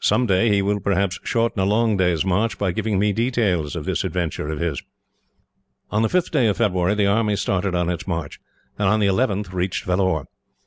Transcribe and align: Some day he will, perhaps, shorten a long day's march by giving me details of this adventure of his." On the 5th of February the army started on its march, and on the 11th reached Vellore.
Some 0.00 0.24
day 0.24 0.48
he 0.48 0.62
will, 0.62 0.80
perhaps, 0.80 1.20
shorten 1.22 1.60
a 1.60 1.66
long 1.66 1.98
day's 1.98 2.24
march 2.24 2.56
by 2.56 2.72
giving 2.72 2.98
me 2.98 3.12
details 3.12 3.76
of 3.76 3.84
this 3.84 4.04
adventure 4.04 4.48
of 4.48 4.58
his." 4.58 4.82
On 5.90 6.00
the 6.00 6.08
5th 6.08 6.48
of 6.48 6.56
February 6.56 6.94
the 6.94 7.06
army 7.06 7.36
started 7.36 7.74
on 7.74 7.90
its 7.90 8.06
march, 8.06 8.40
and 8.78 8.88
on 8.88 9.00
the 9.00 9.06
11th 9.06 9.52
reached 9.52 9.84
Vellore. 9.84 10.28